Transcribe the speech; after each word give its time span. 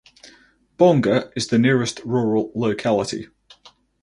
Bonga 0.77 1.31
is 1.35 1.45
the 1.45 1.59
nearest 1.59 2.03
rural 2.03 2.51
locality. 2.55 3.27